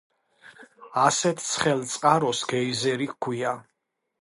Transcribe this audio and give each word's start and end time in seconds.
ასეთ 1.01 1.43
ცხელ 1.49 1.85
წყაროს 1.91 2.43
გეიზერი 2.55 3.09
ჰქვია. 3.13 3.57